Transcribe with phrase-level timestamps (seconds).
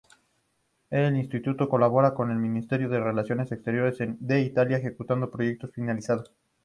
[0.89, 6.31] El Instituto colabora con el "Ministerio de relaciones exteriores" de Italia, ejecutando proyectos finalizados.